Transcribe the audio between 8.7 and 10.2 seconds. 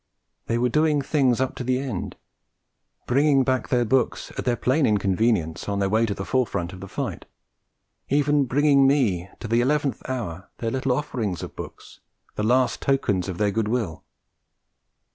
me, to the eleventh